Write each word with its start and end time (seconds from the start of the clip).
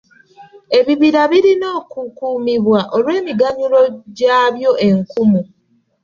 Ebibira 0.77 1.21
birina 1.31 1.67
okukuumibwa 1.79 2.81
olw'emiganyulwo 2.95 3.81
gyabyo 4.17 4.71
enkumu. 4.87 5.41